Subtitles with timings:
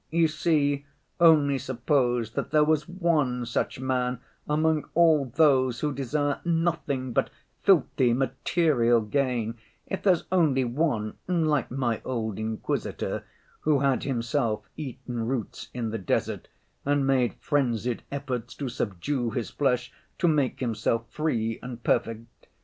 [0.09, 0.87] You see,
[1.19, 7.29] only suppose that there was one such man among all those who desire nothing but
[7.61, 13.25] filthy material gain—if there's only one like my old Inquisitor,
[13.59, 16.47] who had himself eaten roots in the desert
[16.83, 22.47] and made frenzied efforts to subdue his flesh to make himself free and perfect.